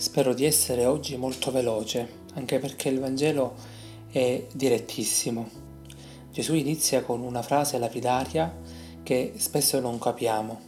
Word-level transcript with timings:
Spero 0.00 0.32
di 0.32 0.46
essere 0.46 0.86
oggi 0.86 1.18
molto 1.18 1.50
veloce, 1.50 2.22
anche 2.32 2.58
perché 2.58 2.88
il 2.88 3.00
Vangelo 3.00 3.52
è 4.10 4.46
direttissimo. 4.50 5.46
Gesù 6.32 6.54
inizia 6.54 7.02
con 7.02 7.20
una 7.20 7.42
frase 7.42 7.76
lapidaria 7.76 8.50
che 9.02 9.34
spesso 9.36 9.78
non 9.78 9.98
capiamo. 9.98 10.58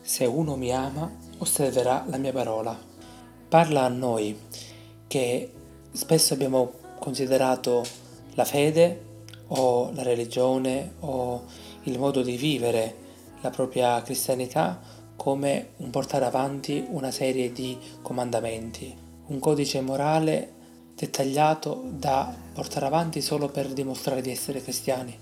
Se 0.00 0.24
uno 0.24 0.54
mi 0.54 0.72
ama, 0.72 1.10
osserverà 1.38 2.04
la 2.08 2.16
mia 2.16 2.30
parola. 2.30 2.78
Parla 3.48 3.82
a 3.82 3.88
noi 3.88 4.38
che 5.08 5.50
spesso 5.90 6.34
abbiamo 6.34 6.70
considerato 7.00 7.84
la 8.34 8.44
fede 8.44 9.24
o 9.48 9.90
la 9.94 10.04
religione 10.04 10.92
o 11.00 11.42
il 11.82 11.98
modo 11.98 12.22
di 12.22 12.36
vivere 12.36 12.94
la 13.40 13.50
propria 13.50 14.00
cristianità 14.02 14.80
come 15.16 15.70
un 15.78 15.90
portare 15.90 16.24
avanti 16.24 16.84
una 16.90 17.10
serie 17.10 17.52
di 17.52 17.76
comandamenti, 18.02 18.94
un 19.26 19.38
codice 19.38 19.80
morale 19.80 20.52
dettagliato 20.94 21.84
da 21.90 22.34
portare 22.52 22.86
avanti 22.86 23.20
solo 23.20 23.48
per 23.48 23.68
dimostrare 23.72 24.22
di 24.22 24.30
essere 24.30 24.62
cristiani. 24.62 25.16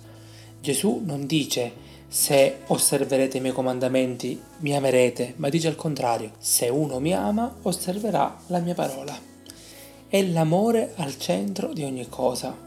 Gesù 0.60 1.02
non 1.04 1.26
dice 1.26 1.72
se 2.08 2.58
osserverete 2.66 3.38
i 3.38 3.40
miei 3.40 3.52
comandamenti 3.52 4.40
mi 4.58 4.76
amerete, 4.76 5.34
ma 5.36 5.48
dice 5.48 5.68
al 5.68 5.74
contrario, 5.74 6.32
se 6.38 6.68
uno 6.68 7.00
mi 7.00 7.12
ama 7.12 7.56
osserverà 7.62 8.38
la 8.46 8.60
mia 8.60 8.74
parola. 8.74 9.18
È 10.06 10.22
l'amore 10.22 10.92
al 10.96 11.18
centro 11.18 11.72
di 11.72 11.82
ogni 11.82 12.08
cosa. 12.08 12.63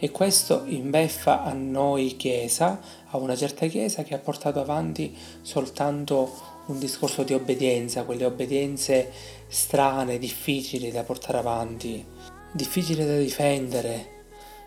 E 0.00 0.12
questo 0.12 0.62
imbeffa 0.66 1.42
a 1.42 1.52
noi 1.52 2.16
Chiesa, 2.16 2.80
a 3.10 3.16
una 3.16 3.34
certa 3.34 3.66
Chiesa 3.66 4.04
che 4.04 4.14
ha 4.14 4.18
portato 4.18 4.60
avanti 4.60 5.12
soltanto 5.42 6.30
un 6.66 6.78
discorso 6.78 7.24
di 7.24 7.34
obbedienza, 7.34 8.04
quelle 8.04 8.24
obbedienze 8.24 9.10
strane, 9.48 10.18
difficili 10.18 10.92
da 10.92 11.02
portare 11.02 11.38
avanti, 11.38 12.04
difficili 12.52 13.04
da 13.04 13.16
difendere, 13.16 14.16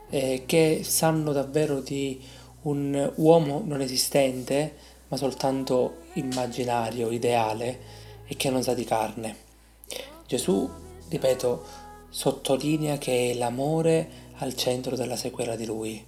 eh, 0.10 0.44
che 0.46 0.82
sanno 0.84 1.32
davvero 1.32 1.80
di 1.80 2.22
un 2.64 3.14
uomo 3.16 3.64
non 3.66 3.80
esistente, 3.80 4.76
ma 5.08 5.16
soltanto 5.16 6.00
immaginario, 6.16 7.10
ideale 7.10 7.80
e 8.28 8.36
che 8.36 8.50
non 8.50 8.64
sa 8.64 8.74
di 8.74 8.84
carne. 8.84 9.36
Gesù, 10.28 10.70
ripeto, 11.08 11.64
sottolinea 12.10 12.98
che 12.98 13.34
l'amore 13.38 14.30
al 14.42 14.56
centro 14.56 14.96
della 14.96 15.16
sequela 15.16 15.56
di 15.56 15.66
lui, 15.66 16.04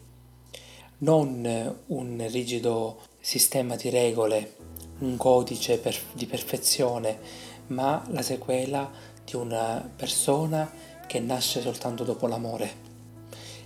non 0.99 1.77
un 1.87 2.27
rigido 2.29 2.99
sistema 3.19 3.75
di 3.75 3.89
regole, 3.89 4.55
un 4.99 5.17
codice 5.17 5.77
per, 5.77 5.95
di 6.13 6.25
perfezione, 6.25 7.19
ma 7.67 8.03
la 8.09 8.23
sequela 8.23 8.89
di 9.23 9.35
una 9.35 9.87
persona 9.95 10.71
che 11.05 11.19
nasce 11.19 11.61
soltanto 11.61 12.03
dopo 12.03 12.25
l'amore. 12.25 12.81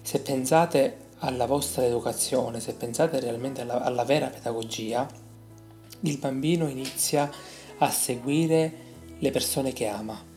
Se 0.01 0.19
pensate 0.19 1.05
alla 1.19 1.45
vostra 1.45 1.85
educazione, 1.85 2.59
se 2.59 2.73
pensate 2.73 3.21
realmente 3.21 3.61
alla, 3.61 3.81
alla 3.81 4.03
vera 4.03 4.27
pedagogia, 4.27 5.07
il 6.01 6.17
bambino 6.17 6.67
inizia 6.67 7.31
a 7.77 7.89
seguire 7.89 8.85
le 9.17 9.31
persone 9.31 9.71
che 9.71 9.87
ama 9.87 10.35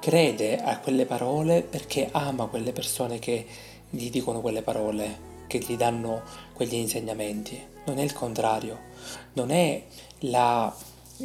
crede 0.00 0.58
a 0.58 0.78
quelle 0.78 1.06
parole 1.06 1.62
perché 1.62 2.08
ama 2.12 2.46
quelle 2.46 2.72
persone 2.72 3.18
che 3.18 3.46
gli 3.90 4.10
dicono 4.10 4.40
quelle 4.40 4.62
parole, 4.62 5.18
che 5.46 5.58
gli 5.58 5.76
danno 5.76 6.22
quegli 6.52 6.74
insegnamenti. 6.74 7.60
Non 7.86 7.98
è 7.98 8.02
il 8.02 8.12
contrario, 8.12 8.78
non 9.34 9.50
è 9.50 9.82
la 10.20 10.74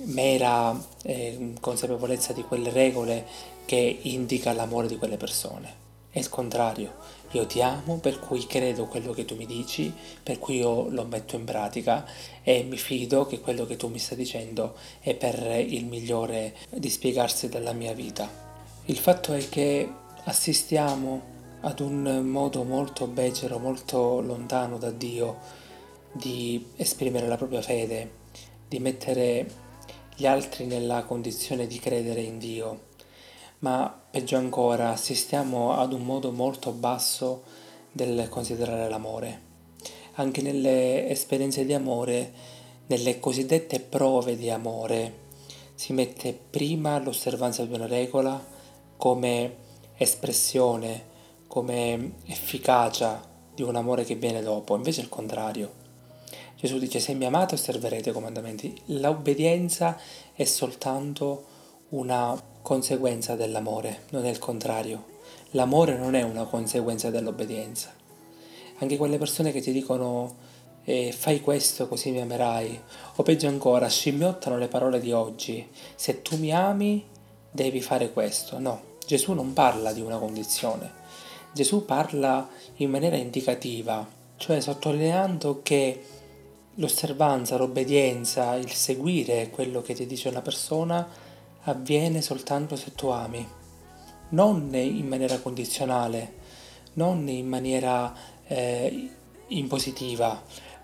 mera 0.05 0.79
eh, 1.03 1.53
consapevolezza 1.59 2.33
di 2.33 2.43
quelle 2.43 2.69
regole 2.69 3.25
che 3.65 3.99
indica 4.01 4.53
l'amore 4.53 4.87
di 4.87 4.97
quelle 4.97 5.17
persone. 5.17 5.79
È 6.11 6.19
il 6.19 6.29
contrario, 6.29 6.93
io 7.31 7.45
ti 7.45 7.61
amo 7.61 7.97
per 7.99 8.19
cui 8.19 8.45
credo 8.45 8.87
quello 8.87 9.13
che 9.13 9.23
tu 9.23 9.35
mi 9.35 9.45
dici, 9.45 9.93
per 10.21 10.39
cui 10.39 10.57
io 10.57 10.89
lo 10.89 11.05
metto 11.05 11.37
in 11.37 11.45
pratica 11.45 12.05
e 12.43 12.63
mi 12.63 12.77
fido 12.77 13.25
che 13.25 13.39
quello 13.39 13.65
che 13.65 13.77
tu 13.77 13.87
mi 13.87 13.97
stai 13.97 14.17
dicendo 14.17 14.75
è 14.99 15.15
per 15.15 15.63
il 15.65 15.85
migliore 15.85 16.53
di 16.69 16.89
spiegarsi 16.89 17.47
della 17.47 17.71
mia 17.71 17.93
vita. 17.93 18.50
Il 18.85 18.97
fatto 18.97 19.33
è 19.33 19.47
che 19.47 19.87
assistiamo 20.23 21.21
ad 21.61 21.79
un 21.81 22.21
modo 22.25 22.63
molto 22.63 23.05
becero, 23.05 23.59
molto 23.59 24.21
lontano 24.21 24.79
da 24.79 24.89
Dio 24.89 25.37
di 26.11 26.65
esprimere 26.77 27.27
la 27.27 27.37
propria 27.37 27.61
fede, 27.61 28.11
di 28.67 28.79
mettere 28.79 29.47
gli 30.15 30.25
altri 30.25 30.65
nella 30.65 31.03
condizione 31.03 31.67
di 31.67 31.77
credere 31.77 32.21
in 32.21 32.39
Dio. 32.39 32.89
Ma 33.59 34.01
peggio 34.09 34.37
ancora, 34.37 34.89
assistiamo 34.89 35.77
ad 35.77 35.93
un 35.93 36.01
modo 36.01 36.31
molto 36.31 36.71
basso 36.71 37.43
del 37.91 38.29
considerare 38.29 38.89
l'amore. 38.89 39.41
Anche 40.13 40.41
nelle 40.41 41.07
esperienze 41.07 41.65
di 41.65 41.73
amore, 41.73 42.33
nelle 42.87 43.19
cosiddette 43.19 43.79
prove 43.79 44.35
di 44.35 44.49
amore, 44.49 45.29
si 45.75 45.93
mette 45.93 46.33
prima 46.33 46.97
l'osservanza 46.99 47.63
di 47.63 47.73
una 47.73 47.85
regola, 47.87 48.50
come 49.01 49.55
espressione, 49.97 51.05
come 51.47 52.17
efficacia 52.27 53.19
di 53.51 53.63
un 53.63 53.75
amore 53.75 54.03
che 54.03 54.13
viene 54.13 54.43
dopo, 54.43 54.75
invece 54.75 55.01
è 55.01 55.03
il 55.05 55.09
contrario. 55.09 55.71
Gesù 56.55 56.77
dice 56.77 56.99
se 56.99 57.15
mi 57.15 57.25
amate 57.25 57.55
osserverete 57.55 58.11
i 58.11 58.13
comandamenti. 58.13 58.79
L'obbedienza 58.85 59.97
è 60.35 60.43
soltanto 60.43 61.45
una 61.89 62.39
conseguenza 62.61 63.33
dell'amore, 63.33 64.03
non 64.11 64.23
è 64.27 64.29
il 64.29 64.37
contrario. 64.37 65.05
L'amore 65.53 65.97
non 65.97 66.13
è 66.13 66.21
una 66.21 66.45
conseguenza 66.45 67.09
dell'obbedienza. 67.09 67.91
Anche 68.77 68.97
quelle 68.97 69.17
persone 69.17 69.51
che 69.51 69.61
ti 69.61 69.71
dicono 69.71 70.35
eh, 70.83 71.11
fai 71.11 71.41
questo 71.41 71.87
così 71.87 72.11
mi 72.11 72.21
amerai, 72.21 72.79
o 73.15 73.23
peggio 73.23 73.47
ancora, 73.47 73.89
scimmiottano 73.89 74.59
le 74.59 74.67
parole 74.67 74.99
di 74.99 75.11
oggi, 75.11 75.67
se 75.95 76.21
tu 76.21 76.37
mi 76.37 76.53
ami 76.53 77.03
devi 77.49 77.81
fare 77.81 78.13
questo. 78.13 78.59
No, 78.59 78.89
Gesù 79.11 79.33
non 79.33 79.51
parla 79.51 79.91
di 79.91 79.99
una 79.99 80.15
condizione, 80.15 80.89
Gesù 81.51 81.83
parla 81.83 82.47
in 82.77 82.89
maniera 82.89 83.17
indicativa, 83.17 84.07
cioè 84.37 84.61
sottolineando 84.61 85.59
che 85.61 86.01
l'osservanza, 86.75 87.57
l'obbedienza, 87.57 88.55
il 88.55 88.71
seguire 88.71 89.49
quello 89.49 89.81
che 89.81 89.95
ti 89.95 90.05
dice 90.05 90.29
una 90.29 90.41
persona 90.41 91.05
avviene 91.63 92.21
soltanto 92.21 92.77
se 92.77 92.95
tu 92.95 93.07
ami, 93.07 93.45
non 94.29 94.73
in 94.73 95.07
maniera 95.09 95.39
condizionale, 95.39 96.35
non 96.93 97.27
in 97.27 97.49
maniera 97.49 98.15
eh, 98.47 99.09
impositiva, 99.47 100.41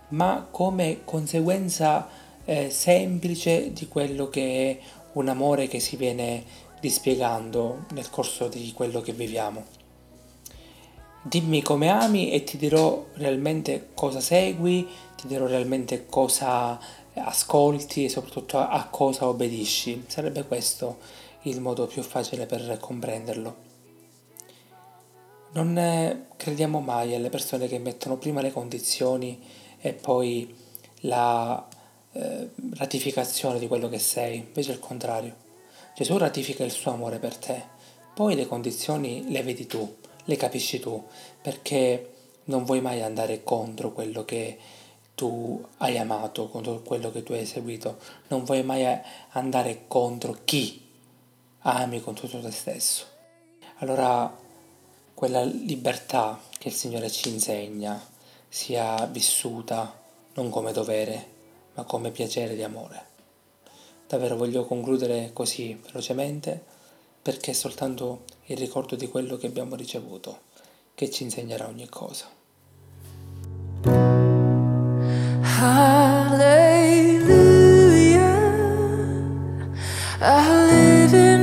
ma 0.10 0.46
come 0.52 1.06
conseguenza 1.06 2.10
eh, 2.44 2.70
semplice 2.72 3.72
di 3.72 3.88
quello 3.88 4.28
che 4.28 4.70
è 4.70 4.80
un 5.14 5.30
amore 5.30 5.70
che 5.70 5.80
si 5.80 5.96
viene 5.96 6.66
dispiegando 6.80 7.86
nel 7.92 8.10
corso 8.10 8.48
di 8.48 8.72
quello 8.74 9.02
che 9.02 9.14
viviamo. 9.14 9.66
Dimmi 11.22 11.62
come 11.62 11.90
ami 11.90 12.32
e 12.32 12.44
ti 12.44 12.58
dirò 12.58 13.06
realmente 13.16 13.90
cosa 13.94 14.22
segui, 14.22 14.88
ti 15.16 15.28
dirò 15.28 15.46
realmente 15.46 16.06
cosa 16.06 16.80
ascolti 17.16 18.06
e 18.06 18.10
soprattutto 18.10 18.60
a, 18.60 18.88
cosa 18.90 19.28
obbedisci. 19.28 20.06
Sarebbe 20.08 20.46
questo 20.46 21.00
il 21.42 21.60
modo 21.60 21.88
più 21.88 22.02
facile 22.02 22.46
per 22.46 22.78
comprenderlo. 22.80 23.66
Non 25.54 26.26
crediamo 26.38 26.80
mai 26.80 27.16
alle 27.16 27.30
persone 27.30 27.68
che 27.68 27.80
mettono 27.80 28.18
prima 28.18 28.42
le 28.42 28.52
condizioni 28.52 29.42
e 29.80 29.94
poi 29.94 30.56
la 31.02 31.68
eh, 32.14 32.50
ratificazione 32.76 33.60
di 33.60 33.68
quello 33.68 33.90
che 33.90 34.00
sei, 34.00 34.38
invece 34.38 34.72
è 34.72 34.74
il 34.76 34.80
contrario. 34.80 35.47
Gesù 35.98 36.16
ratifica 36.18 36.64
il 36.64 36.70
suo 36.70 36.92
amore 36.92 37.18
per 37.18 37.36
te, 37.36 37.60
poi 38.14 38.36
le 38.36 38.46
condizioni 38.46 39.32
le 39.32 39.42
vedi 39.42 39.66
tu, 39.66 39.96
le 40.26 40.36
capisci 40.36 40.80
tu, 40.80 41.04
perché 41.42 42.14
non 42.44 42.66
vuoi 42.66 42.82
mai 42.82 43.02
andare 43.02 43.44
contro 43.44 43.92
quello 43.92 44.24
che 44.24 44.60
tu 45.16 45.60
hai 45.78 45.98
amato, 45.98 46.50
contro 46.50 46.84
quello 46.84 47.12
che 47.12 47.24
tu 47.24 47.34
hai 47.34 47.48
seguito, 47.48 47.98
non 48.28 48.44
vuoi 48.44 48.62
mai 48.62 48.86
andare 49.30 49.86
contro 49.88 50.38
chi 50.46 50.88
ami 51.62 52.00
con 52.00 52.14
tutto 52.14 52.42
te 52.42 52.52
stesso. 52.52 53.06
Allora 53.78 54.38
quella 55.16 55.42
libertà 55.42 56.40
che 56.60 56.68
il 56.68 56.76
Signore 56.76 57.10
ci 57.10 57.30
insegna 57.30 58.00
sia 58.48 59.04
vissuta 59.08 60.00
non 60.36 60.52
come 60.52 60.72
dovere, 60.74 61.28
ma 61.74 61.86
come 61.86 62.12
piacere 62.12 62.54
di 62.54 62.62
amore. 62.62 63.17
Davvero 64.08 64.38
voglio 64.38 64.64
concludere 64.64 65.32
così 65.34 65.78
velocemente 65.86 66.64
perché 67.22 67.52
è 67.52 67.54
soltanto 67.54 68.24
il 68.46 68.56
ricordo 68.56 68.96
di 68.96 69.10
quello 69.10 69.36
che 69.36 69.48
abbiamo 69.48 69.76
ricevuto 69.76 70.40
che 70.96 71.12
ci 71.12 71.24
insegnerà 71.24 71.68
ogni 71.68 71.90
cosa. 71.90 72.26
Hallelujah, 75.60 76.48
I 80.22 80.68
live 80.70 81.34
in 81.34 81.37